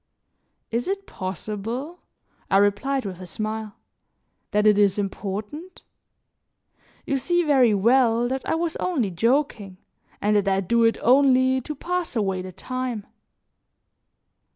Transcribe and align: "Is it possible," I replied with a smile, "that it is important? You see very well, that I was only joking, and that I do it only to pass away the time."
"Is 0.71 0.87
it 0.87 1.05
possible," 1.05 1.99
I 2.49 2.57
replied 2.57 3.05
with 3.05 3.21
a 3.21 3.27
smile, 3.27 3.75
"that 4.49 4.65
it 4.65 4.79
is 4.79 4.97
important? 4.97 5.83
You 7.05 7.19
see 7.19 7.43
very 7.43 7.75
well, 7.75 8.27
that 8.27 8.41
I 8.49 8.55
was 8.55 8.75
only 8.77 9.11
joking, 9.11 9.77
and 10.19 10.35
that 10.37 10.47
I 10.47 10.59
do 10.61 10.85
it 10.85 10.97
only 11.03 11.61
to 11.61 11.75
pass 11.75 12.15
away 12.15 12.41
the 12.41 12.51
time." 12.51 13.05